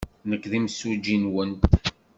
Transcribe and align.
Nekk 0.29 0.43
d 0.51 0.53
imsujji-nwent. 0.57 1.63